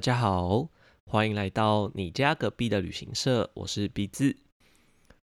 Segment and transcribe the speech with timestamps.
[0.00, 0.66] 大家好，
[1.04, 4.34] 欢迎来到你家隔壁的旅行社，我是鼻子。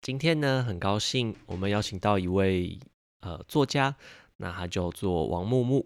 [0.01, 2.79] 今天呢，很高兴我们邀请到一位
[3.19, 3.97] 呃作家，
[4.37, 5.85] 那他叫做王木木。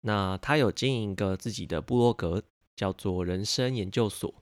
[0.00, 2.42] 那他有经营一个自己的部落格，
[2.74, 4.34] 叫做人生研究所。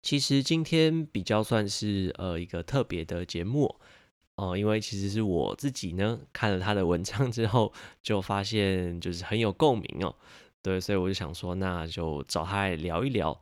[0.00, 3.74] 其实今天比较算是呃一个特别的节目
[4.36, 10.14] 哦，因为其实是我自己呢看了他的文章之后，就发现就是很有共鸣哦。
[10.62, 13.36] 对，所以我就想说，那就找他来聊一聊。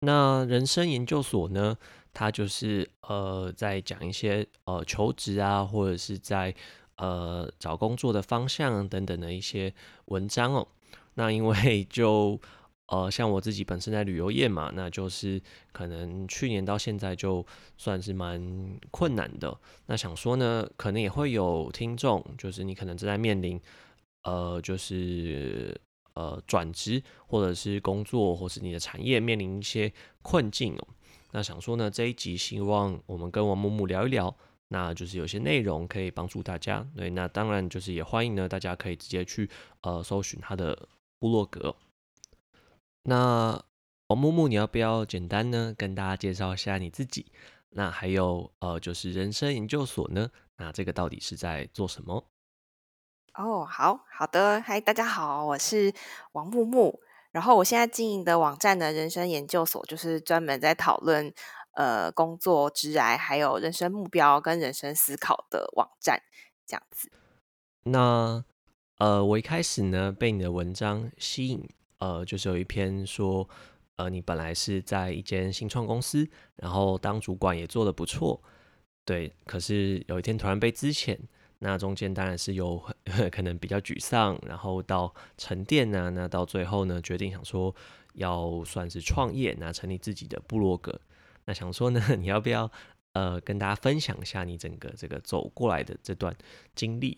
[0.00, 1.78] 那人生研究所呢，
[2.12, 6.52] 他就是呃在讲一些呃求职啊，或者是在
[6.96, 9.72] 呃找工作的方向等等的一些
[10.06, 10.66] 文章哦。
[11.14, 12.40] 那因为 就
[12.88, 15.40] 呃像我自己本身在旅游业嘛，那就是
[15.70, 17.46] 可能去年到现在就
[17.78, 19.56] 算是蛮困难的。
[19.86, 23.60] 那想说呢，可能也会有听众，就是你可能正在面临
[24.24, 25.80] 呃就是。
[26.14, 30.88] 呃，转职或者是工作，或是你的产业面临一些困境哦。
[31.32, 34.36] 那想说呢，这一集希望我们跟王木木聊一聊，
[34.68, 36.86] 那就是有些内容可以帮助大家。
[36.94, 39.48] 对，那当然就是也欢迎呢，大家可以直接去
[39.80, 41.74] 呃搜寻他的部落格。
[43.04, 43.64] 那
[44.08, 47.26] 王木木，你要不要简单呢跟大家介绍一下你自己？
[47.70, 50.30] 那还有呃，就是人生研究所呢？
[50.58, 52.22] 那这个到底是在做什么？
[53.34, 55.90] 哦，好好的，嗨，大家好，我是
[56.32, 57.00] 王木木。
[57.30, 61.32] 然后我现在经营的网站呢，人生研究所就是专门在讨论
[61.72, 66.22] 呃工作、职涯，还有人生目标跟人生思考的网站，
[66.66, 67.10] 这样子。
[67.84, 68.44] 那
[68.98, 71.66] 呃，我一开始呢被你的文章吸引，
[72.00, 73.48] 呃，就是有一篇说，
[73.96, 78.42] 呃，你本来是在一间新创公司，然后当主管也做的不错，
[79.06, 81.18] 对，可是有一天突然被资遣。
[81.64, 82.76] 那中间当然是有
[83.30, 87.72] 可能比较沮丧，然后到沉淀呢，那到最后呢，决定想说
[88.14, 91.00] 要算是创业，那成立自己的部落格。
[91.44, 92.68] 那想说呢， 你要不要
[93.12, 96.36] 呃跟大家分享一下你整个这个走过来的这段
[96.74, 97.16] 经历？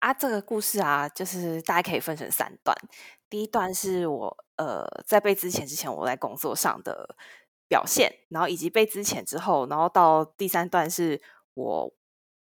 [0.00, 2.76] 啊，这个故事啊，就是大家可以分成三段。
[3.30, 7.14] 第一段是我呃在被之前之前我在工作上的
[7.68, 11.22] 表现，然后以及被之前之后，然后到第三段是
[11.54, 11.94] 我。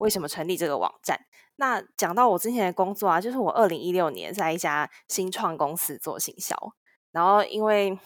[0.02, 1.16] 为什么成立这个网站？
[1.56, 6.56] 那讲到我之前的工作啊，就是我二零一六年在一家新创公司做行销，
[7.12, 7.96] 然后因为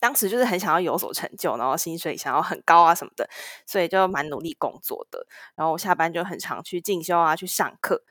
[0.00, 3.30] 当时就是很想要有所成就，然后薪水想要很高啊什么的，
[3.64, 5.24] 所以就蛮努力工作的。
[5.54, 8.02] 然后我下班就很常去进修啊，去上课。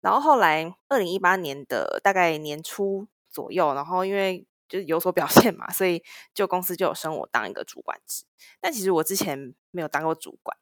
[0.00, 8.24] 然后后来二零一八年的大概年初左右，然后因为就是有所表现嘛，所以就公司就有升我当一个主管职。
[8.60, 10.56] 但其实我之前没有当过主管。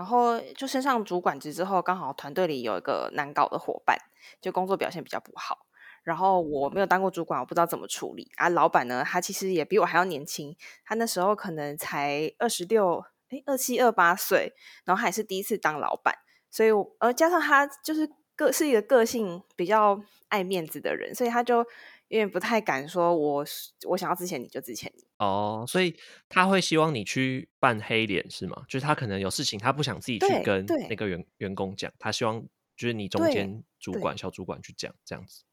[0.00, 3.98] 然后就升上主管职之后，刚好团队里有一个难搞的伙伴，
[4.40, 5.66] 就工作表现比较不好。
[6.02, 8.48] 然后我没有当过主管，我不知道怎么处理啊。
[8.48, 10.56] 老板呢，他其实也比我还要年轻，
[10.86, 14.54] 他那时候可能才二十六，哎，二七二八岁，
[14.86, 16.14] 然后还是第一次当老板，
[16.50, 21.62] 所以呃，加上他就是个是一个个性比较爱面子的人，所以他就。
[22.10, 23.44] 因为不太敢说，我
[23.88, 25.96] 我想要之前你就之前你哦，所以
[26.28, 28.64] 他会希望你去扮黑脸是吗？
[28.68, 32.42] 就是他可能有事情，他不想自己去跟那个员员工讲，他希望
[32.76, 35.44] 就是你中间主管小主管去讲这样子。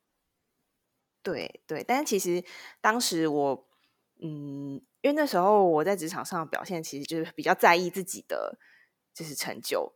[1.21, 2.43] 对对，但是其实
[2.81, 3.67] 当时我
[4.19, 8.57] 嗯，因为那时候我在职场上表现其实就是比较在意自己的
[9.13, 9.93] 就是成就，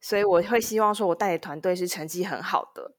[0.00, 2.94] 所以我会希望说我带的团队是成绩很好的，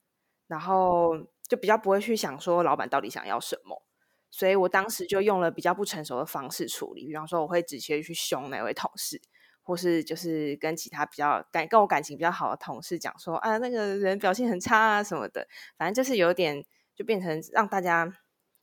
[0.47, 1.25] 然后。
[1.47, 3.84] 就比较不会去想说老板到底想要什么，
[4.30, 9.22] 所以我当时就用了比较不成熟的方式处理，比方说我会直接去凶那位同事，
[9.63, 15.47] 或是就是跟其他比较感跟我感情比较好的同事讲说啊那个人表现很差啊什么的，
[15.78, 16.64] 反正就是有点
[16.96, 18.11] 就变成让大家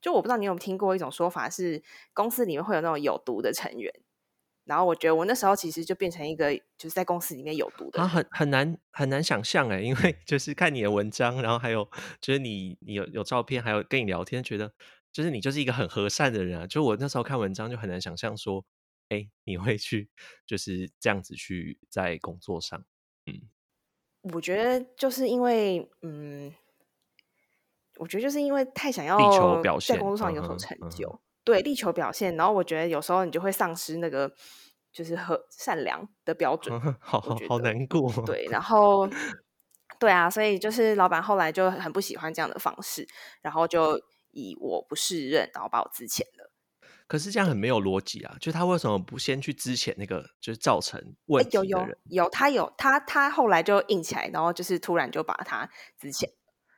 [0.00, 1.82] 就我不知道你有听过一种说法是
[2.12, 3.90] 公司里面会有那种有毒的成员。
[4.64, 11.86] 然后我觉得我那时候其实就变成一个就是在公司里面有毒的，啊，很很难很难想象哎，因为就是看你的文章，然后还有
[12.20, 14.72] 就是你你有有照片，还有跟你聊天，觉得
[15.12, 16.66] 就是你就是一个很和善的人啊。
[16.66, 18.64] 就我那时候看文章就很难想象说，
[19.10, 20.08] 哎，你会去
[20.46, 22.82] 就是这样子去在工作上，
[23.26, 23.42] 嗯，
[24.32, 26.54] 我觉得就是因为嗯，
[27.98, 29.18] 我觉得就是因为太想要
[29.78, 31.20] 在工作上有所成就。
[31.44, 34.32] 对，力求表现，然后我觉得有时候你就会丧失那个
[34.90, 38.10] 就是和善良的标准， 好好难过。
[38.24, 39.06] 对，然后
[40.00, 43.06] 对啊，所以就是老板后来就很不喜欢这样的方式，
[43.42, 44.00] 然后就
[44.30, 46.50] 以我不适任，然后把我资遣了。
[47.06, 48.34] 可是这样很没有逻辑啊！
[48.40, 51.98] 就他为什么不先去资遣那个就是造成问题的人？
[52.04, 55.68] 有他有他他后来就硬起来，然后就是突然就把他
[55.98, 56.24] 资遣。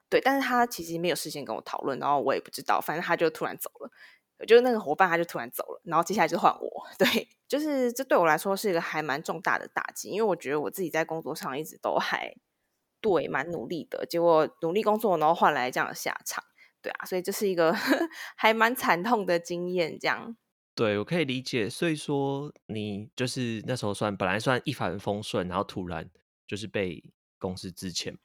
[0.08, 3.90] 对，但是他其实没有事先跟我讨论，然后我也不知道，反正他就突然走了。
[4.46, 6.86] 就是那个伙伴他就突然走了，然后接下来就换我。
[6.98, 12.34] 对，就是这对我来说是一个还蛮重大的打击，因为我觉得我自己在工作上一直都还
[13.00, 16.42] 对蛮努力的，结果努力工作然后换来这样的下场，
[16.82, 17.72] 对啊，所以这是一个
[18.36, 19.98] 还蛮惨痛的经验。
[19.98, 20.36] 这样，
[20.74, 21.70] 对我可以理解。
[21.70, 26.10] 所以说你就是那时候算本来算一帆风顺，然后突然
[26.46, 27.02] 就是被
[27.38, 28.18] 公司之前。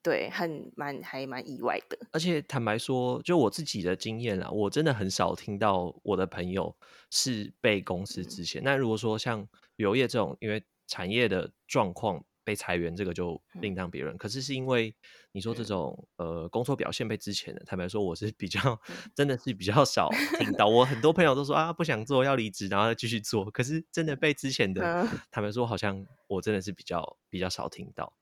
[0.00, 1.98] 对，很蛮还蛮意外的。
[2.12, 6.74] 而且坦白说，就我自己的经验啊，我真的很少听到我的朋友
[7.10, 8.62] 是被公司之前。
[8.62, 9.40] 那如果说像
[9.76, 14.16] 旅游业这种，因为产业的状况被裁员，这个就另当别论。
[14.16, 14.94] 可是是因为
[15.32, 18.80] 你说这种呃工作表现被之前的，坦白说我是比较
[19.14, 20.08] 真的是比较少
[20.38, 20.66] 听到。
[20.66, 23.50] 我很多朋友都说啊不想做要离职，然后再继续做。
[23.50, 28.14] 可是真的被之前的，坦白说好像我真的是比较比较少听到。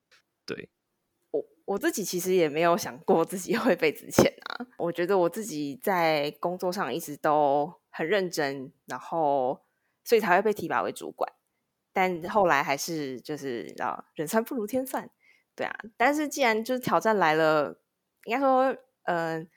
[0.47, 0.69] 对。
[1.31, 9.65] 我我自己其实也没有想过自己会被之前啊，我觉得我自己在工作上一直都很认真，然后
[10.05, 11.31] 所以才会被提拔为主管。
[11.93, 15.11] 但后来还是就是啊，人算不如天算，
[15.55, 15.77] 对啊。
[15.97, 17.81] 但是既然就是挑战来了，
[18.25, 19.49] 应该说，嗯，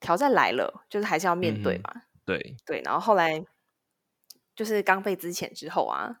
[0.00, 2.02] 挑战来了，就是还是要面对嘛。
[2.24, 3.44] 对对，然后后来
[4.56, 6.20] 就是刚被之前之后啊，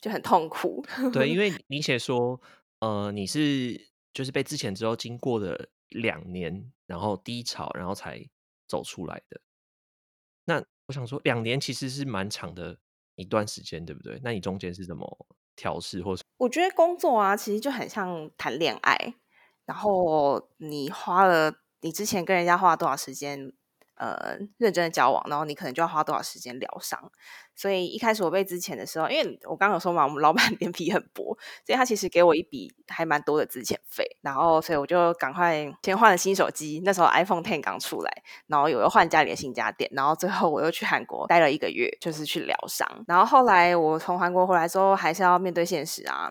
[0.00, 0.84] 就很痛苦。
[1.12, 2.40] 对，因 为你写说，
[2.80, 3.91] 呃，你是。
[4.12, 8.28] 就是被之前之后经过的两年，然后低潮，然后才
[8.66, 9.40] 走出来的。
[10.44, 12.78] 那我想说，两年其实是蛮长的
[13.14, 14.20] 一段时间，对不对？
[14.22, 15.26] 那你中间是怎么
[15.56, 16.22] 调试，或是？
[16.38, 19.14] 我觉得工作啊，其实就很像谈恋爱，
[19.64, 23.52] 然后你花了你之前跟人家花了多少时间。
[23.94, 27.12] 呃，认真的交往，然后你可能就要花多少时间疗伤。
[27.54, 31.36] 所以一开始我被之前的时候，因为我刚刚有说嘛，我们老板 脸皮很薄，
[31.66, 34.04] 所以他其实给我一笔还蛮多的资遣费。
[34.22, 43.04] 然后，所以我就赶快先换了新手机，那时候 iPhone Ten 刚出来，然后又又换家里的新家电，然后最后我又去韩国待了一个月，就是去疗伤。
[43.06, 46.30] 然后后来我从韩国回来之后，还是要面对现实啊，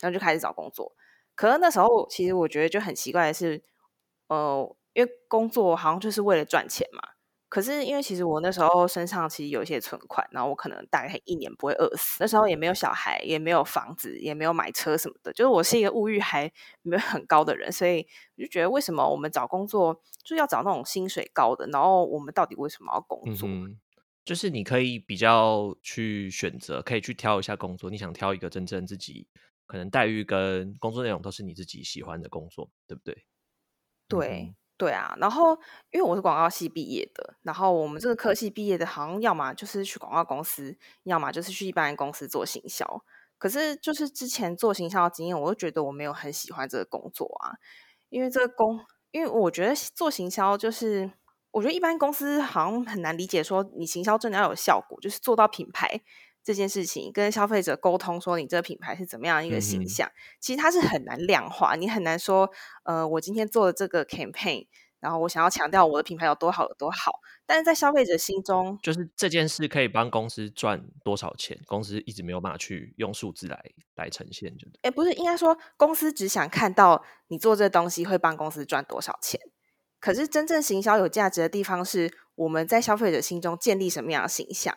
[0.00, 0.92] 然后就开始找工作。
[1.34, 3.62] 可是那时候其实我觉得就很奇怪的是，
[4.28, 4.76] 呃。
[4.98, 7.00] 因为工作好像就是为了赚钱嘛，
[7.48, 12.16] 可是因为其实我那时候身上其实有一些存款，然后我可能大概一年不会饿死。
[12.18, 16.52] 那时候也没有小孩，也没有房子，也没有买车什么的，就是我是一个物欲还
[16.82, 18.04] 没有很高的人，所以
[18.36, 23.48] 我就觉得为什么我们找工作就要找那种薪水高的，然后我们到底为什么要工作？
[24.24, 29.28] 就是你可以比较去选择，可以去挑一下工作，你想挑一个真正自己
[29.66, 33.24] 可能待遇跟工作内容都是你自己喜欢的工作，对不对？
[34.08, 34.54] 对。
[34.78, 35.58] 对啊，然后
[35.90, 43.04] 因为我是广告系毕业的，然后我们这个科系毕业的，好像要么就是去广告公司，要么就是去一般公司做行销。
[43.38, 47.58] 可是就是之前做行销的经验，我就觉得我没有很喜欢这个工作啊，
[48.08, 48.80] 因为这个工，
[49.10, 51.10] 因为我觉得做行销就是，
[51.50, 56.00] 我觉得一般公司好像很难理解，说你行销真的要有效果，就是做到品牌。
[56.48, 60.10] 这件事情跟消费者沟通，说你这个品牌是怎么样一个形象，
[60.40, 61.74] 其实它是很难量化。
[61.74, 62.50] 你很难说，
[62.84, 64.66] 呃，我今天做的这个 campaign，
[64.98, 73.62] 然后我想要强调我的品牌有多好有多好，但是在消费者心中，就是这件事可以帮公司赚多少钱，公司一直没有办法去用数字来
[73.96, 79.38] 来呈现，就哎，不是应该说公司只想看到你做这东西会帮公司赚多少钱，
[80.00, 84.74] 可是真正行销有价值的地方是我们在消费者心中建立什么样的形象，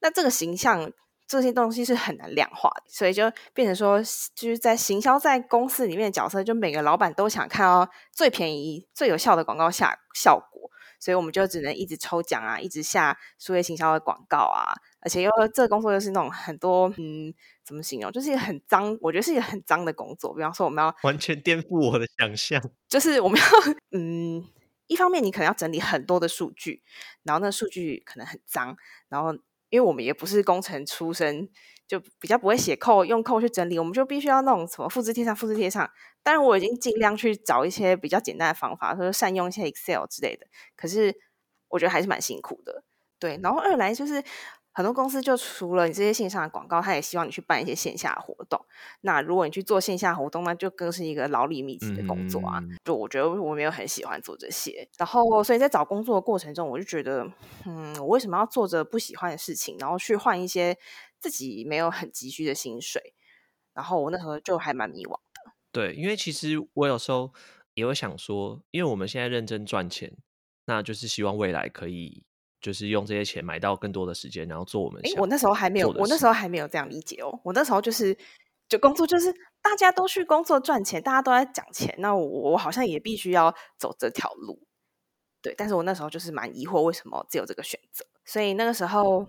[0.00, 0.90] 那这个形象。
[1.30, 4.02] 这些东西是很难量化的，所以就变成说，
[4.34, 10.68] 就是在行销在公司里面的角色，就每个老板都想看到最便宜、最有效的广告下效果，
[10.98, 17.32] 所以我们就只能一直抽奖啊，一直下数位行销的广告啊，而且又这个工作又是那种很多嗯，
[17.64, 20.34] 怎么形容，就是一个很脏，我觉得是一个很脏的工作。
[20.34, 22.60] 比方说，我们要完全颠覆我的想象，
[22.90, 23.46] 就是我们要
[23.96, 24.44] 嗯，
[24.88, 26.82] 一方面你可能要整理很多的数据，
[27.22, 28.76] 然后那数据可能很脏，
[29.08, 29.32] 然后。
[29.70, 31.48] 因为我们也不是工程出身，
[31.88, 35.90] 就比较不会写扣，用扣去整理，我们就必须要那种什么复制贴上，复制贴上。
[36.22, 40.46] 当然，我已经尽量去找一些比较简单的方法，说善用一些 Excel 之类的。
[40.76, 41.14] 可是
[41.68, 42.84] 我觉得还是蛮辛苦的，
[43.18, 43.40] 对。
[43.42, 44.22] 然后二来就是。
[44.72, 48.64] 很多公司就除了你这些线上的广告，他也希望你去办一些线下活动。
[49.00, 52.62] 那如果你去做线下活动，那就更是一个劳力密集的工作啊。
[52.84, 57.26] 就我觉得我没有很喜欢做这些，然后所以在找工作的过程中，我就觉得，
[57.66, 60.78] 嗯，我为什么要做着不喜欢的事情，然后去换一些
[61.18, 63.14] 自己没有很急需的薪水？
[63.74, 65.52] 然后我那时候就还蛮迷惘的。
[65.72, 67.32] 对，因为其实我有时候
[67.74, 70.16] 也会想说，因为我们现在认真赚钱，
[70.66, 72.24] 那就是希望未来可以。
[72.60, 75.00] 就是用这些钱买到更多的时间，然后做我们。
[75.02, 77.40] 哎，我那时候还没有，我那时候还没有这样理解哦。
[77.42, 78.14] 我那时候就是，
[78.68, 84.62] 就工作就是大家都去工作赚钱，大家都在讲钱，那我我好像也必须要走这条路。
[85.40, 88.04] 对，但是我那时候就是蛮疑惑，为什么只有这个选择？
[88.26, 89.26] 所以那个时候，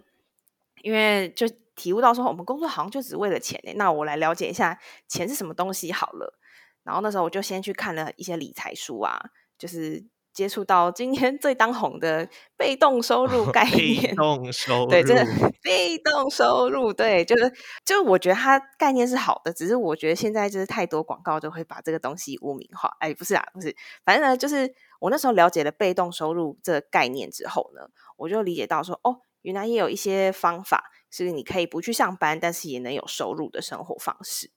[0.84, 3.72] 因为就体悟到说，我们工作好像就只为了钱呢。
[3.76, 6.38] 那我来了解一下钱是什么东西好了。
[6.84, 10.06] 然后那时候我就先去看了一些理财书啊，就是。
[10.34, 15.26] 接触到今天最当红的 被动收入概念，被动收 入，对，这
[15.62, 17.52] 被动收入，对，就是，
[17.86, 22.96] 就我觉得它概念是好的，只是我觉得现在就是太多广告就会把这个东西污名化。
[23.00, 34.52] 哎，不是啊，不是，反正呢，就是我那时候了解了被动收入这个概念之后呢，我就理解到说，哦，原来也有一些方法是你可以不去上班，但是也能有收入的生活方式。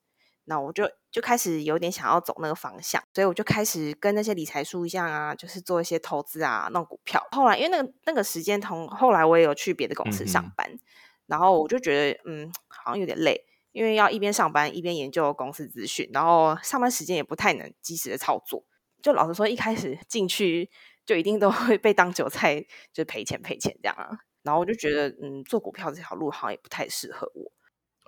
[0.46, 7.26] 那我就就开始有点想要走那个方向，所以我就开始跟那些理财书一样啊，就是做一些投资啊，弄股票。
[7.32, 10.78] 后来因为那个那个时间同后来我也有去别的公司上班，
[11.26, 18.64] 然后我就觉得嗯，好像有点累，因为要一边上班一边研究公司资讯，然后上班时间也不太能及时的操作。
[19.02, 20.70] 就老实说，一开始进去
[21.06, 24.10] 就一定都会被当韭菜，就赔钱赔钱这样啊。
[24.42, 27.52] 然后我就觉得嗯，做股票这条路好像也不太适合我。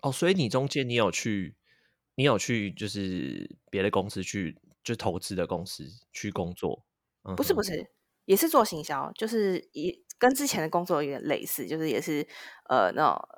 [0.02, 1.54] 哦，所以你中间你有去？
[2.16, 6.82] 你有去就是别的公司去就投资的公司去工作？
[7.36, 7.88] 不是不是，
[8.24, 12.26] 也是做行销，就是也跟之前的工作有点类似，就是也是
[12.68, 13.28] 呃那种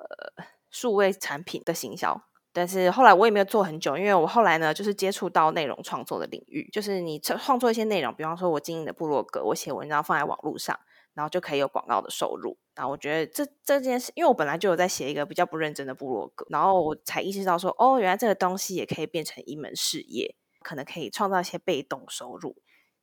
[0.69, 2.19] 数位产品的行销。
[2.51, 10.79] 但是后来我也没有做很久，因为我后来呢就是接触到内容创作的领域，就是你创作一些内容，比方说我经营的部落格，我写文章放在网络上。
[11.13, 12.57] 然后就可以有广告的收入。
[12.75, 22.55] 然后我觉得这这件事，因为我本来就有在写一个比较不认真的部落格，然后我才意识到说，哦，原来这个东西也可以变成一门事业，可能可以创造一些被动收入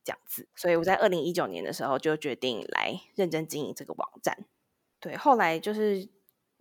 [0.03, 0.49] 这样子。
[0.57, 4.47] 所以我在二零一九年的时候就决定来认真经营这个网站。
[4.99, 6.09] 对，后来就是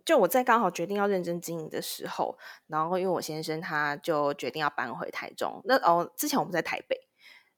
[0.04, 2.36] 就我在刚好决定要认真经营的时候，
[2.66, 5.62] 然后因为我先生他就决定要搬回台中。
[5.64, 7.08] 那哦，之前我们在台北，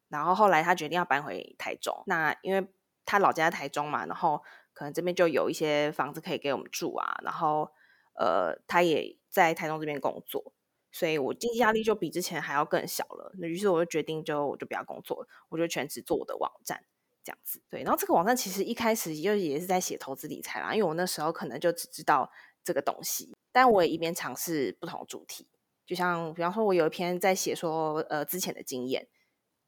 [0.09, 2.05] 然后后来他决定要搬回台中。
[2.07, 2.69] 那因为
[3.09, 4.43] 他老家在台中嘛，然后
[4.75, 7.71] 可能这边就有一些房子可以给我们住啊，然后
[8.15, 10.53] 呃，他也在台中这边工作，
[10.93, 13.33] 所以我经济压力就比之前还要更小了。
[13.39, 16.85] 那于是我就决定，就我就不要工作了，我就全职做我的网站
[17.25, 17.63] 这样子。
[17.71, 22.31] 对，然后这个网站其实一开始就也是在写投资理财啦，因为我那时候可能就只知道
[22.63, 25.49] 这个东西，但我也一边尝试不同主题，
[25.87, 29.09] 就像比方说，我有一篇在写说呃之前的经验，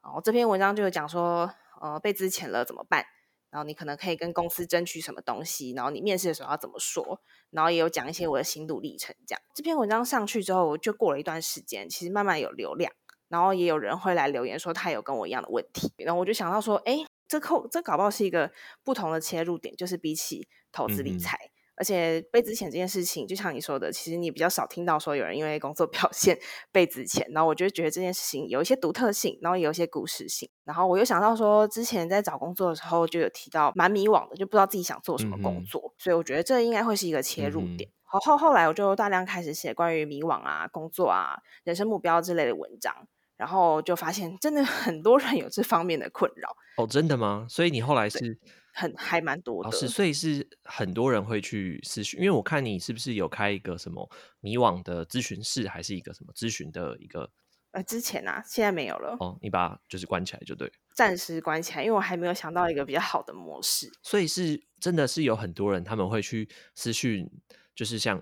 [0.02, 3.06] 然后这篇文章就有讲说呃被资遣了怎么办。
[3.50, 9.14] 然后你可能可以跟公司争取什么东西，然后你面试的时候要怎么说，然后也有讲一些我的心路历程。
[9.26, 12.92] 这样这篇文章上去之后，就过了一段时间，其实慢慢有流量，
[13.28, 18.52] 然后也有人会来留言说他有跟我一样的问题，然后我就想到说，哎，这扣这搞不好是一个
[18.85, 21.50] 不同的切入点，就是比起投资理财。
[21.81, 26.39] 而且被资遣这件事情，就像你说的，其实你比较少听到说有人因为工作表现
[26.71, 27.25] 被资遣。
[27.33, 30.47] 然后我就觉得这件事情有一些独特性，然后也有一些故事性。
[30.65, 35.95] 然后我又想到说，之前在找工作的时候就有提到蛮迷惘的，就不知道自己想做什么工作。
[35.97, 37.91] 所以我觉得这应该会是一个切入点。
[38.05, 42.95] 好后后来我就大量开始写关于迷惘啊、工作啊、人生目标之类的文章，
[43.39, 46.55] 然后就发现真的 很多人有这方面的困扰。
[46.77, 47.47] 哦，真的吗？
[47.49, 48.39] 所以你后来是？
[48.73, 54.09] 很还蛮多的，是所以是很多人会去咨询，因为我看你是不是有开一个什么
[54.41, 57.31] 迷惘的咨询室，还是一个什么咨询的一个？
[57.73, 59.17] 呃，之前啊，现在没有了。
[59.21, 63.89] 哦，你把就是关起来就对，暂时关起来，因为我还没有想到一个比较好的模式。
[64.03, 67.31] 所以是真的是有很多人他们会去私讯，
[67.77, 68.21] 就是像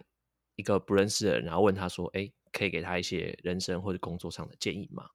[0.57, 5.09] 一个不认识的人，然后问他说：“哎，可以给他一些人生或者工作上的建议吗？”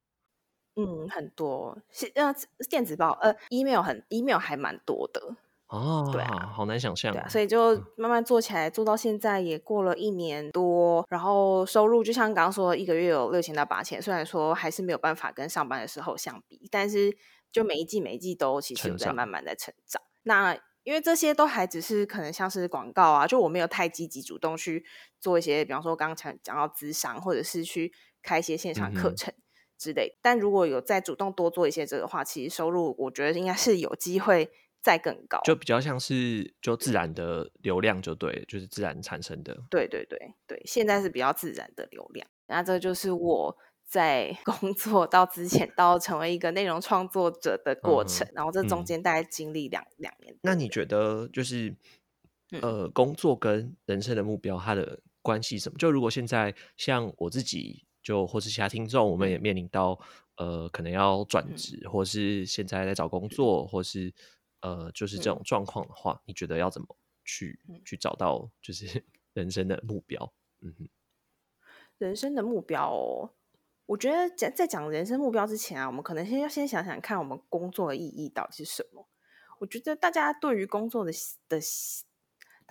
[0.75, 2.33] 嗯，很多是呃
[2.69, 5.35] 电子报呃 email 很 email 还蛮多的
[5.67, 17.17] 哦，对啊，好难想象，对啊，所以就慢慢做起来，做到现在也过了一年多，然后收入就像刚刚说，一个月有六千到八千，虽然说还是没有办法跟上班的时候相比，但是
[17.51, 19.99] 就每一季每一季都其实有在慢慢在成长。
[20.23, 24.85] 那因为这些都还只是可能像是广告啊，就我没有太积极主动去
[25.19, 29.33] 做一些，比方说刚刚讲讲到资商，或者是去开一些线上课程。
[29.83, 34.49] 之类，但如果有再主动多做一些这个话，其实收入我觉得应该是有机会
[34.81, 39.57] 再更高，就比较像是就自然的流量就对，就是自然产生的。
[39.69, 42.25] 对对对对，现在是比较自然的流量。
[42.47, 50.33] 那这就是我在工作到之前到成为一个内容创作者的过程，然后这中间大概经历两两年。
[50.43, 51.75] 那你觉得就是
[52.61, 55.77] 呃，工作跟人生的目标它的关系什么？
[55.77, 57.85] 就如果现在像我自己。
[58.03, 59.97] 就或是其他听众，我们也面临到
[60.35, 64.13] 呃，可能要转职，或是现在在找工作，或是
[64.61, 66.87] 呃，就是这种状况的话，你觉得要怎么
[67.23, 70.33] 去去找到就是 人生的目标？
[70.61, 70.89] 嗯哼，
[71.97, 73.33] 人生的目标，哦，
[73.85, 79.07] 我觉得在在讲人生目标之前啊，我们可能先要先想想看，我们工作的意义到底是什么？
[79.59, 81.11] 我我觉得大家对于工作的
[81.47, 81.57] 的，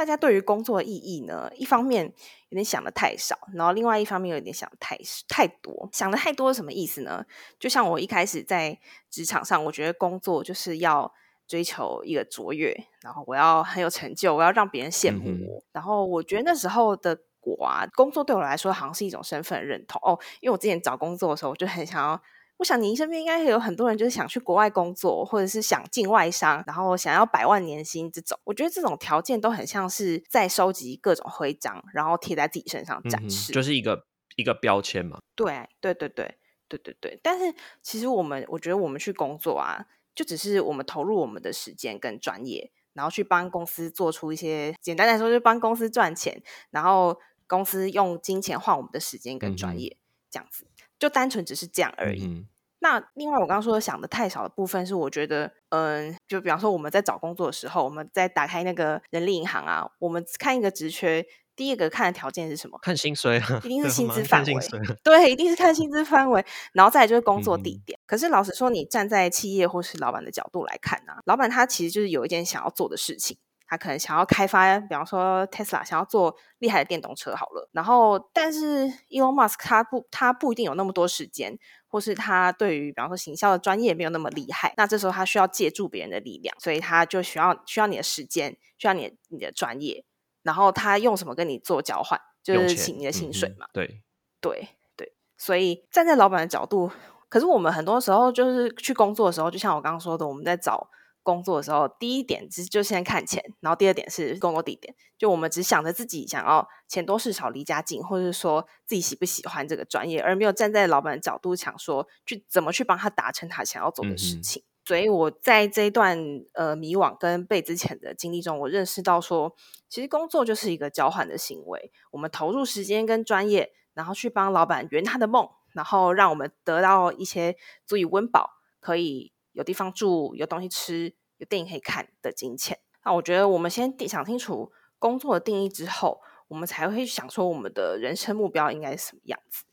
[0.02, 2.04] 大家对于工作的意义呢，一方面
[2.49, 5.88] 有点想的太少，然后另外一方面有点想太太多。
[5.92, 7.25] 想的太多是什么意思呢？
[7.61, 8.76] 就像我一开始在
[9.09, 11.14] 职场上，我觉得工作就是要
[11.47, 15.62] 追求一个卓越，然后我要很有成就，我要让别人羡慕我。
[15.71, 22.21] 然后我觉得那时候的我啊，工作对我来说好像是一种身份认同哦，因为我之前找工作的时候，我就很想要。
[22.59, 28.38] 我想您身边应该有很多人，就是想去国外工作，或者是想进外商，然后想要百万年薪这种。
[28.44, 34.06] 我觉得这种条件都很像是在收集各种徽章，然后贴在自己身上展示，就是一个
[34.37, 35.18] 一个标签嘛。
[35.35, 36.37] 对，对，对，对，
[36.68, 37.21] 对，对，对。
[37.23, 46.40] 但是其实我们，我觉得我们去工作啊，就只是我们投入我们的时间跟专业，然后去帮公司做出一些，简单来说，就帮公司赚钱，
[46.71, 47.18] 然后
[47.49, 49.97] 公司用金钱换我们的时间跟专业，
[50.30, 50.66] 这样子，
[51.02, 52.47] 就单纯只是这样而已。
[52.78, 62.78] 那另外，我刚刚说的想的太少的部分是，我觉得，嗯，就比方说我们在找工作的时候，我们在打开那个人力银行啊，我们看一个职缺，第一个看的条件是什么？
[62.80, 64.54] 看薪水，一定是薪资范围。
[65.02, 67.99] 对，一定是看薪资范围，然后再就是工作地点。
[68.06, 73.38] 可是老实说，你站在企业或是老板的角度来看呢，老板他其实就是有一件想要做的事情。
[73.73, 90.05] 他可能想要开发，比方说 Tesla 想要做厉害的电动车好了，然后但是 Elon Musk 他不他不一定有那么多时间，或是他对于比方说行销的专业没有那么厉害，那这时候他需要借助别人的力量，所以他就需要需要你的时间，需要你你的专业，
[90.43, 93.67] 然后他用什么跟你做交换，就是请你的薪水嘛。
[93.73, 94.02] 对
[94.43, 96.91] 对对，所以站在老板的角度，
[97.31, 100.91] 可是我们很多时候就是去工作的时候，就像我刚刚说的，我们在找。
[101.23, 104.95] 工作的时候，第一点是就先看钱，然后第二点是工作地点。
[105.17, 114.65] 就我们只想着自己想要钱多事少、离家近，或者是说自己喜不喜欢这个专业，而没有站在老板的角度想说去怎么去帮他达成他想要做的事情。
[114.85, 116.19] 所以我在这一段
[116.54, 119.54] 呃迷惘跟被之前的经历中，我认识到说，
[119.89, 121.93] 其实工作就是一个交换的行为。
[122.11, 127.56] 我们投入时间跟专业，然后去帮老板圆他的梦，然后让我们得到一些
[127.87, 129.32] 足以温饱，可以。
[129.52, 132.78] 有地方住，有东西吃，有电影可以看的金钱。
[133.04, 139.65] 那我觉得，我们先想清楚工作的定义之后，我们才会想说我们的人生目标应该是什么样子。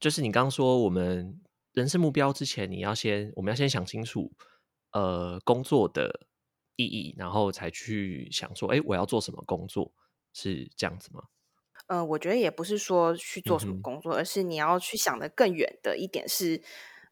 [0.00, 1.40] 就是你刚刚说，我们
[1.72, 4.32] 人生目标之前，你要先，我们要先想清楚，
[4.92, 6.26] 呃，工作的
[6.76, 9.92] 意义，然后才去想说，哎，我要做什么工作，
[10.32, 11.24] 是这样子吗？
[11.88, 16.62] 嗯，我觉得也不是说去做什么工作，而是你要去想的更远的一点是。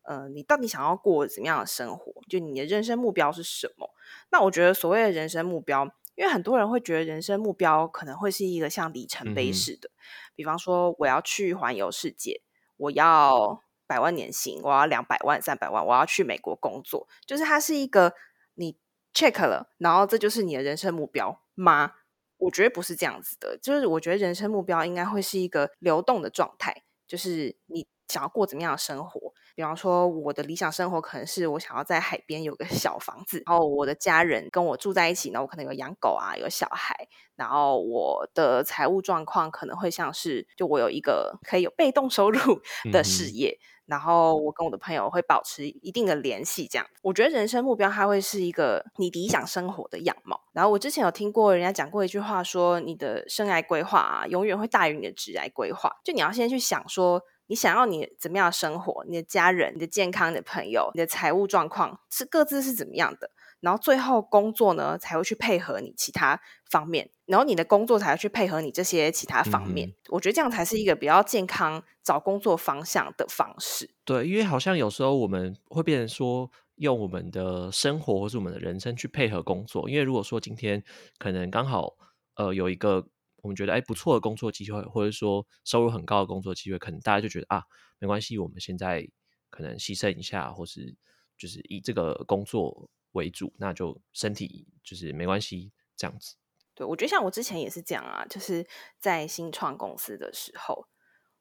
[0.07, 2.13] 呃，你到底想要过怎么样的生活？
[2.29, 3.91] 就你的人生目标是什么？
[4.31, 9.91] 那我觉得所谓的人生目标，因为很多人会觉得人生目标可能会是一个像里程碑似的，
[10.35, 12.41] 比方说我要去环游世界，
[12.77, 18.15] 我要百万年薪，我要两百万、三百万，我要去美国工作，就是它是一个
[18.55, 18.79] 你
[19.13, 21.95] check 了，然后这就是你的人生目标吗？
[22.39, 29.26] 我觉得不是这样子的，就是我觉得人生目标应该会是一个流动的状态，就是你想要过怎么样的生活。
[29.57, 42.61] 比方说，我的理想生活可能是我想要在海边有个小房子，然后我的家人跟我住在一起，呢我可能有养狗啊，有小孩，然后我的财务状况可能会像是，就我有一个可以有被动收入
[42.93, 50.39] 的事业，然后我跟我的朋友会保持一定的联系，这样，我觉得人生目标它会是一个你理想生活的样貌。
[50.53, 57.23] 然后我之前有听过人家讲过一句话，说你的生涯规划啊，永远会大于你的职业规划，就你要先去想说。
[57.49, 59.05] 你想要你怎么样的生活？
[59.09, 63.31] 你的家人、你的健康、你的朋友、你的财务状况是各自是怎么样的？
[63.61, 69.93] 然后最后工作呢才会去配合你其他方面，然后你的工作才会去配合你这些其他方面。
[70.09, 73.91] 我觉得这样才是一个比较健康找工作方向的方式。
[74.05, 80.85] 对，因为好像有时候我们会变成说用我们的生活或是我们的人生去配合工作，因为如果说今天
[81.19, 81.95] 可能刚好
[82.35, 83.07] 呃有一个。
[83.47, 87.63] 我们觉得哎不错的工作机会，或者说收入很高的工作机会，可能大家就觉得啊
[88.01, 89.09] 没关系，我们现在
[89.51, 90.97] 可能牺牲一下，或是
[91.39, 96.35] 就是以这个工作为主，那就身体就是没关系这样子。
[96.75, 98.67] 对，我觉得像我之前也是这样啊，就是
[98.99, 100.89] 在新创公司的时候，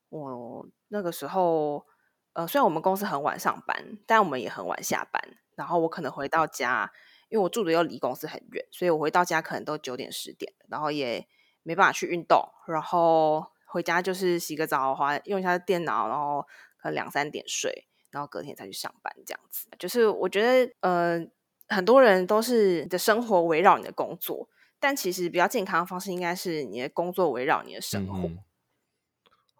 [0.10, 1.88] 我那个时候
[2.34, 6.92] 呃虽然我们公司很晚上班，但我们也很晚下班，然后我可能回到家，
[7.30, 11.28] 因为我住的又离公司很远，所以我回到家可能都九点十点，然后也。
[11.66, 16.44] 没办法去运动，然后回家就是洗个澡，花用一下电脑，然后
[16.78, 19.68] 可能两三点睡，然后隔天再去上班，这样子。
[19.80, 21.28] 就是我觉得，呃，
[21.68, 24.48] 很多人都是你的生活围绕你的工作，
[24.80, 28.30] 但其实比较健康的方式应该是你的工作围绕你的生活。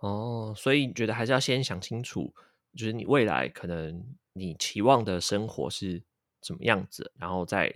[0.08, 2.36] 哦，所以你觉得还是要先想清楚，
[2.78, 6.04] 就是你未来可能你期望的生活是
[6.40, 7.74] 怎么样子，然后再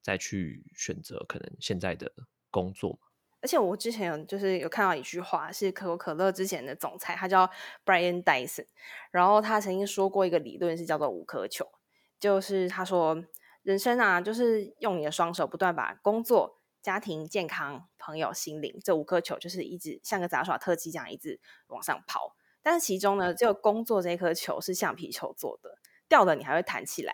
[0.00, 2.12] 再去选择可能现在的
[2.48, 3.00] 工作。
[3.42, 7.50] 而且我之前有就是有看到一句话，是可口可乐之前的总裁，他叫
[7.84, 8.66] Brian Dyson，
[9.10, 11.66] 然后他曾经说过一个理论是叫做五颗球，
[12.20, 13.24] 就是他说
[13.62, 22.36] 人生啊，就是用你的双手不断把工作、家庭、健康、朋友、心灵这五颗球，就是一直像个杂耍特技这样一直往上抛。
[22.62, 25.78] 但是其中呢，只有工作这颗球是橡皮球做的，
[26.08, 27.12] 掉了你还会弹起来。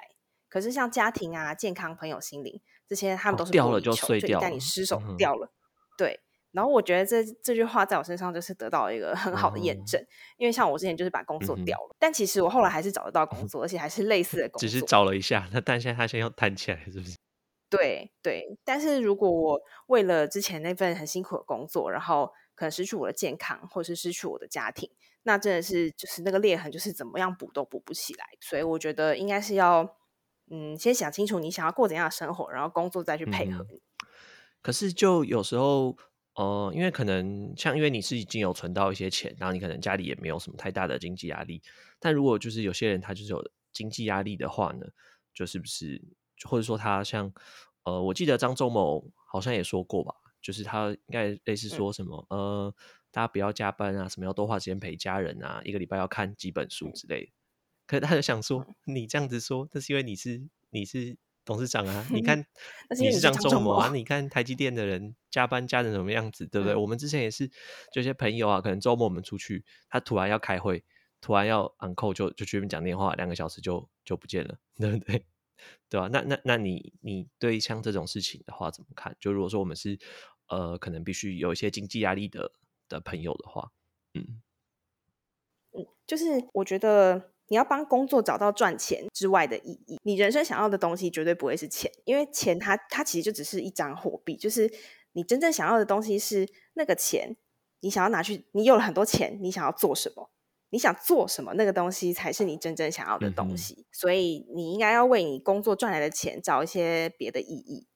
[0.51, 5.51] 可是像家庭啊、健康、朋友、心灵这些，他们都是掉了就碎掉，但你失手掉了。
[5.99, 6.19] 对，
[6.53, 10.03] 然后我觉得这这句话在我身上就是得到一个很好的验证，
[10.39, 17.17] 因为像我之前就是把工作掉了，但其实我后来还是找得到工作，而且还是类似的 工作，只是找了一下，那但现在他现在要弹起来，是不是？
[17.69, 24.91] 对对，但是如果我为了之前那份很辛苦的工作，然后可能失去我的健康，或是失去我的家庭，
[25.25, 28.25] 那真的是就是那个裂痕，就是怎么样补都补不起来。
[28.41, 29.97] 所以我觉得应该是要
[30.51, 33.83] 嗯，先想清楚你想要过怎样的生活，然后工作再去配合你。
[34.61, 35.97] 可是，就有时候，
[36.35, 41.63] 呃，因为可能像，因为你是已经有存到一些钱，然后你可能家里也没有什么太大的经济压力。
[42.01, 44.87] 但如果就是有些人他就是有经济压力的话呢，
[45.33, 46.03] 就是不是，
[46.45, 47.33] 或者说他像，
[47.85, 52.75] 呃，我记得张仲谋好像也说过吧，就是他应该类似说什么，呃，
[53.11, 57.33] 大家不要加班啊，什么要多花时间陪家人啊，一个礼拜要看几本书之类的。
[57.87, 61.17] 可是他就想说，你这样子说，这是因为你是你是。
[61.49, 62.39] 董事长啊，你 看
[63.01, 63.89] 你是这样做吗？
[63.95, 66.75] 你看台积电的人加班加成什么样子，对不对？
[66.77, 67.51] 我们之前也是，
[67.91, 70.85] 就些朋友啊，可能周末我们出去，他突然要开会，
[71.23, 75.25] 突然要 uncle 就就去那边讲电话，两个小时就就不见了， 对不对？
[75.89, 76.09] 对吧？
[76.13, 79.17] 那那那你你对像这种事情的话怎么看？
[79.19, 79.99] 就如果说我们是
[80.49, 82.53] 呃，可能必须有一些经济压力的
[82.91, 83.73] 的朋友的话，
[84.13, 84.43] 嗯
[85.73, 87.33] 嗯，就是我觉得。
[87.49, 89.99] 你要帮工作找到赚钱之外的意义。
[90.03, 94.37] 你人生想要的东西绝对不会是钱，因为钱它它其实就只是一张货币。
[94.37, 94.71] 就是
[95.13, 97.37] 你真正想要的东西是那个钱，
[97.81, 100.31] 你想要拿去，你有了很多钱，你想要做什么？
[100.71, 101.55] 你想做什么？
[101.55, 103.87] 那个东西才是你真正想要的东西。
[103.91, 107.87] 所以你应该要为你工作赚来的钱找一些别的意义。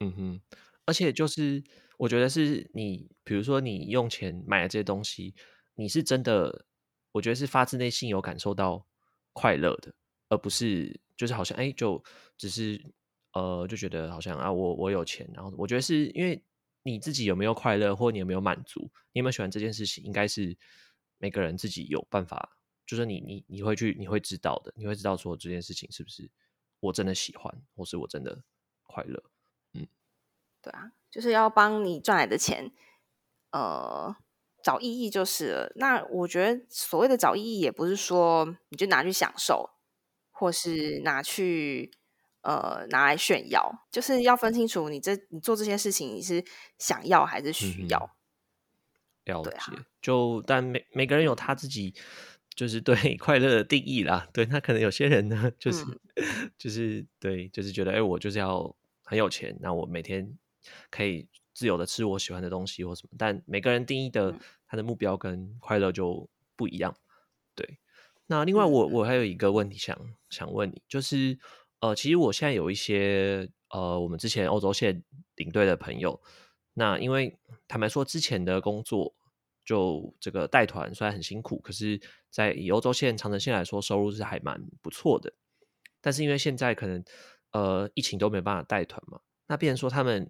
[0.00, 0.40] 嗯哼，
[0.86, 1.62] 而且就是
[1.98, 5.34] 我觉得是你，比如说你用钱买了这些东西，
[5.74, 6.64] 你是真的，
[7.12, 8.86] 我觉得是发自内心有感受到。
[9.34, 9.92] 快乐的，
[10.30, 12.02] 而不是就是好像哎，就
[12.38, 12.82] 只是
[13.34, 16.42] 呃，就觉得好像啊，我我有钱，然后我觉得是因为
[16.82, 18.80] 你自己有没有快乐，或你有没有满足，
[19.12, 20.56] 你有没有喜欢这件事情，应该是
[21.18, 26.30] 每个人自己有办法，就是你你你会去你会知道的，你会知道说这件事情是不是
[26.80, 28.42] 我真的喜欢，或是我真的
[28.84, 29.22] 快乐，
[29.72, 29.86] 嗯，
[30.62, 32.72] 对啊，就是要帮你赚来的钱，
[33.50, 34.16] 呃。
[34.64, 35.72] 找意义就是了。
[35.76, 39.68] 那我觉得所谓的找意义，也不是说你就拿去享受，
[40.30, 41.92] 或是拿去
[42.40, 46.42] 呃拿来炫耀，就是要分清楚你这你做这些事情，你是
[46.78, 48.16] 想要还是需要。
[49.26, 49.52] 了解，
[50.00, 51.94] 就但每每个人有他自己
[52.54, 54.26] 就是对 快乐的定义啦。
[54.32, 55.84] 对，那可能有些人呢，就是
[56.56, 60.38] 就是对，就是觉得哎，我就是要很有钱，那我每天
[60.88, 61.28] 可以。
[61.54, 64.34] 自由的吃我喜欢的东西或什么，但每个人定义的
[64.66, 66.94] 他的目标跟快乐就不一样。
[67.54, 67.78] 对，
[68.26, 69.96] 那另外我我还有一个问题想
[70.28, 71.38] 想问你，就是
[71.78, 75.04] 呃，其实我现在有一些呃，我们之前欧洲线
[75.36, 76.20] 领队的朋友，
[76.72, 77.38] 那因为
[77.68, 79.14] 坦白说之前的工作
[79.64, 85.32] 就这个带团虽然很辛苦，可是在以欧洲线、长城线来说，收入是还蛮不错的。
[86.00, 87.04] 但是因为现在可能
[87.52, 90.28] 呃疫情都没办法带团嘛，那变成说他们。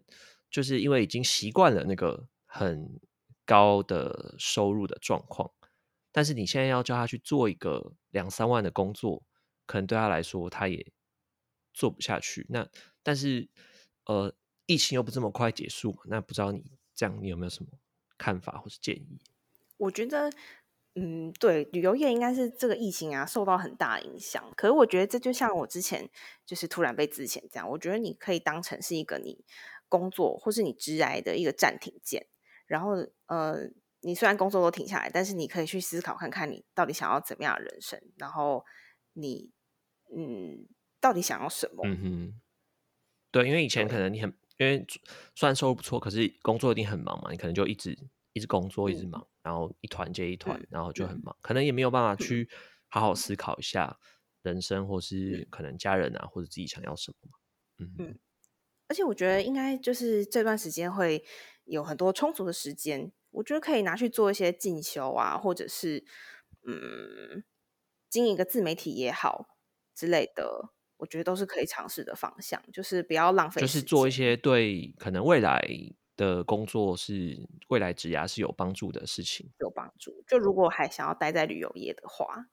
[0.55, 3.01] 就是因为已经习惯了那个很
[3.45, 5.51] 高的收入的状况，
[6.13, 9.25] 但是你现在要叫他去做一个两三万的工作，
[9.67, 10.93] 可能对他来说他也
[11.73, 12.47] 做不下去。
[12.49, 12.69] 那
[13.03, 13.49] 但是
[14.07, 14.33] 呃，
[14.67, 16.65] 疫情又不这么快结束嘛，那不知道你
[16.95, 17.71] 这样你有没有什么
[18.17, 19.19] 看法或是建议？
[19.77, 20.31] 我觉得，
[20.95, 24.41] 嗯，对，旅游业应该是这个疫情啊受到很大影响。
[24.57, 26.09] 可是我觉得这就像我之前
[26.47, 29.45] 就是突然被之前这样，我觉得你可以当成是一个你。
[29.89, 32.27] 工作或是你直来的一个暂停键，
[32.67, 32.93] 然后
[33.27, 33.71] 呃，
[34.01, 38.65] 你虽然工作都停下来，但是你可以去思考看看你到底想要怎么样的人生，然后
[39.13, 39.51] 你
[40.17, 40.69] 嗯，
[41.01, 41.83] 到底想要什么？
[41.85, 41.99] 嗯。
[42.01, 42.41] 哼，
[43.31, 44.85] 对，因为以前可能你很，因为
[45.35, 47.97] 虽然收入不错，可是工作一定很忙嘛，你可能就一直
[48.33, 52.49] 一直工作，一直忙，然后一团接一团，然后就很忙，可能也没有办法去
[52.89, 53.99] 好好思考一下
[54.43, 57.39] 人生，或是可能家人啊，或者自己想要什么嘛，
[57.99, 58.19] 嗯。
[58.89, 61.25] 而且我觉得应该就是这段时间会
[61.65, 66.05] 有很多充足的时间，我觉得可以拿去做一些进修啊，或者是
[66.67, 67.45] 嗯，
[68.11, 69.49] 经营一个自媒体也好
[69.95, 70.71] 之类的。
[70.99, 75.61] 我觉得都是可以尝试的方向，就是不要浪费就，是做一些对可能未来
[76.17, 77.37] 的工作是
[77.69, 79.53] 未来职涯是有帮助的事情。
[79.59, 80.23] 有帮助。
[80.29, 82.47] 就如果还想要待在旅游业的话，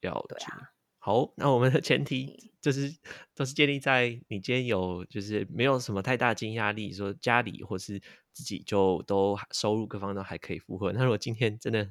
[0.00, 0.36] 了解。
[0.36, 0.70] 对啊，
[1.06, 2.92] 好，那我们的前提就是
[3.32, 10.92] 都是建立在你今天有就是没有什么太大经济压力，说家里或是自己就都收入各方面都还可以负荷。
[10.92, 11.88] 那如果今天真的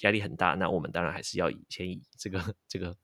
[0.00, 2.96] 压力很大，那我们当然还是要以先以这个这个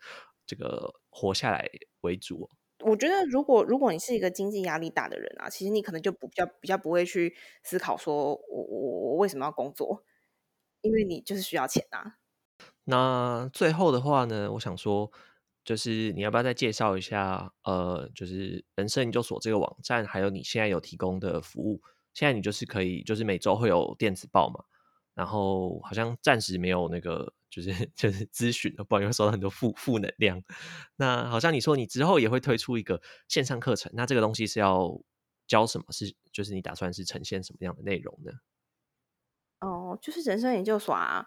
[0.44, 2.50] 这个活下来为主哦。
[2.84, 10.02] 我觉得如果如果你是一个经济压力大的人啊，其实你可能就不比较比较不会去思考说我我我为什么要工作，
[10.80, 12.16] 因为你就是需要钱啊。
[12.86, 15.12] 那最后的话呢，我想说，
[15.64, 21.80] 就是你要不要再介绍一下，呃，就是人生研究所这个网站，还有你现在有提供的服务。
[22.12, 24.62] 现在你就是可以，就是每周会有电子报嘛，
[25.14, 30.40] 然后好像暂时没有那个，就是 就是咨询，不然会收到很多负负能量。
[30.96, 35.00] 那好像你说你之后也会推出一个线上课程，那这个东西是要
[35.48, 35.86] 教什么？
[35.90, 38.32] 是就是你打算是呈现什么样的内容呢？
[39.60, 41.26] 哦，就是人生研究所啊。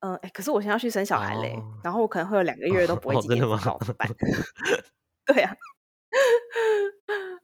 [0.00, 4.08] 嗯，哎，可是我现在要去生小孩嘞，哦然后我可能会有两个月都不会哦真的吗寄电子报？
[5.26, 5.56] 对啊，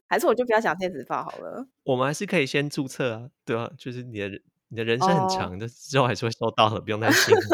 [0.07, 1.67] 还是我就不要讲电子报好了。
[1.83, 7.35] 我们还是可以先注册啊，对啊，就是你的人你的人生很哦长，的之后还是会收到的，不用担心。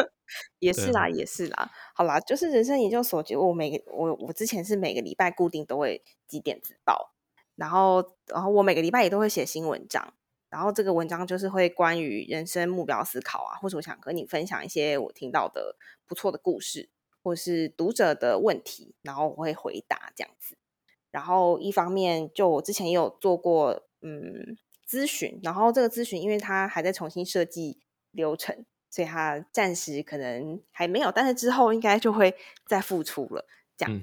[0.60, 1.70] 也是啦，也是啦。
[1.94, 7.12] 好啦，就是人生研究所，就我每个我我之前是每个礼拜固定都会几点子报，
[7.56, 10.14] 然后然后我每个礼拜也都会写新文章，
[10.52, 16.90] 然后这个文章就是会关于人生目标思考啊，或者我想和你分享一些我听到的不错的故事，
[17.22, 20.58] 或是读者的问题，然后我会回答这样子。
[21.10, 32.34] 然后一方面，就我之前也有做过嗯咨询，然后这个咨询因为它还在重新设计流程，所以它暂时可能还没有，但是之后应该就会
[32.66, 33.46] 再复出了。
[33.74, 34.00] 这样、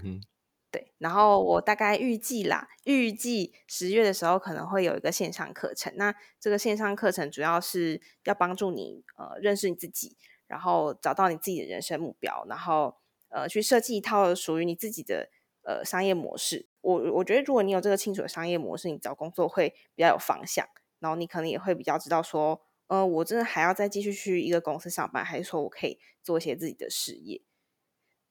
[1.00, 5.92] 然后我大概预计啦，预计十月的时候可能会有一个线上课程。
[5.96, 12.98] 那这个线上课程主要是要帮助你呃认识你自己，然后找到你自己的人生目标，然后
[13.30, 15.30] 呃去设计一套属于你自己的
[15.64, 16.68] 呃商业模式。
[16.82, 20.68] 我我觉得如果你有这个清楚的商业模式，你找工作会比较有方向，
[21.00, 27.42] 然后你可能也会比较知道说，呃，我真的还要再继续去一个公司上班，还是说我可以做一些自己的事业。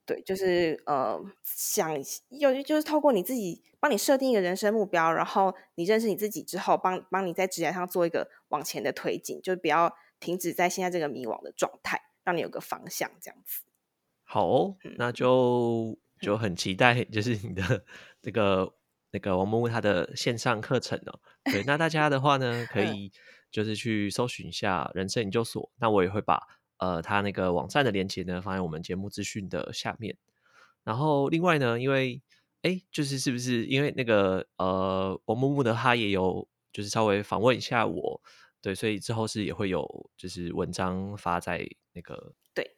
[0.09, 1.94] 对，就是呃，想
[2.31, 13.64] 有就是透过你自己帮你设定一个人生目标，然后你认识你自己之后，帮帮你在职业上做一个往前的推进，就不要停止在现在这个迷惘的状态，让你有个方向，这样子。
[14.25, 17.85] 好哦，嗯那就就很期待，就是你的
[18.23, 18.73] 这个
[19.11, 21.21] 那个王木木他的线上课程哦。
[21.44, 23.12] 对，那大家的话呢，可 嗯以
[23.51, 26.42] 就是去搜寻一下人生研究所，那我也会把
[26.78, 30.16] 呃他那个网站的链接呢放在我们节目资讯的下面。
[30.84, 32.22] 然后另外呢，因为
[32.62, 38.20] 哎，就是是不是因为那个呃王木木的他也有就是稍微访问一下我，
[38.60, 42.74] 对，所以之后是也会有就是文章发在那个对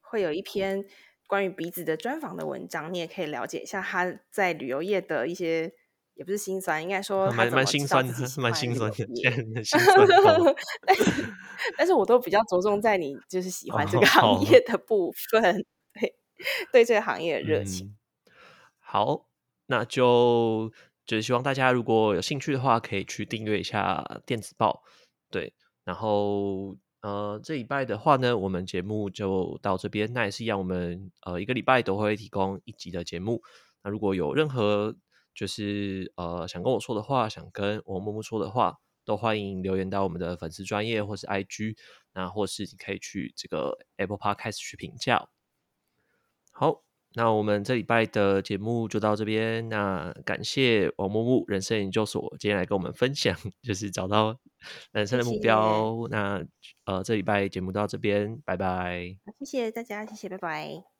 [0.00, 0.84] 会有一篇
[1.26, 5.72] 关于鼻子的专访的文章，你也可以了解一下他在旅游业的一些，
[6.14, 9.06] 也不是心酸，应该说他蛮蛮 心酸的蛮心酸的。
[10.86, 11.34] 但是
[11.78, 16.14] 但是我都比较着重在你就是喜欢这 个哦行业的部分，对
[16.72, 17.86] 对这个行业的热情。
[17.86, 17.96] 嗯，
[18.78, 19.26] 好，
[19.66, 20.70] 那就
[21.06, 24.82] 就是希望大家如果有兴趣的话，可以去订阅一下电子报。
[25.30, 30.12] 对，然后呃，这礼拜的话呢，我们节目就到这边。
[30.12, 33.40] 那也是一样，我们呃一个礼拜都会提供一集的节目。
[33.82, 34.94] 那如果有任何
[35.34, 41.76] 就是呃想跟我说的话，想跟我木木说的话，都欢迎留言到我们的粉丝专业或是 IG，
[42.14, 45.28] 那或是你可以去这个 Apple Podcast 去评价。
[46.52, 46.82] 好，
[47.14, 49.68] 那我们这礼拜的节目就到这边。
[49.68, 54.36] 那感谢王木木人生研究所今天来跟我们分享， 就是找到
[54.92, 56.06] 人生的目谢谢标。
[56.10, 56.44] 那
[56.84, 59.16] 呃，这礼拜节目到这边，拜拜。
[59.40, 60.99] 谢谢大家，谢谢，拜拜。